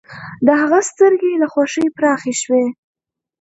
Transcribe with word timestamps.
د 0.45 0.47
هغه 0.61 0.79
سترګې 0.89 1.31
له 1.41 1.47
خوښۍ 1.53 1.87
پراخې 1.97 2.33
شوې 2.41 2.63